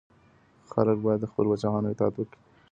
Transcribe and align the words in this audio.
خلګ 0.71 0.97
باید 1.05 1.19
د 1.21 1.25
خپلو 1.31 1.49
پاچاهانو 1.51 1.91
اطاعت 1.93 2.13
وکړي. 2.17 2.39